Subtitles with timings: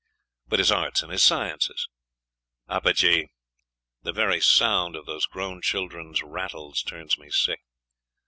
[0.47, 1.87] 'But his arts and his sciences?....
[2.67, 3.27] Apage!
[4.01, 7.59] The very sound of those grown children's rattles turns me sick....